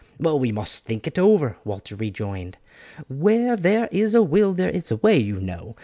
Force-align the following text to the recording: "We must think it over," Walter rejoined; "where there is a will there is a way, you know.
"We 0.19 0.51
must 0.51 0.83
think 0.83 1.05
it 1.05 1.19
over," 1.19 1.57
Walter 1.63 1.95
rejoined; 1.95 2.57
"where 3.07 3.55
there 3.55 3.87
is 3.91 4.15
a 4.15 4.23
will 4.23 4.53
there 4.55 4.71
is 4.71 4.89
a 4.89 4.95
way, 4.95 5.19
you 5.19 5.39
know. 5.39 5.75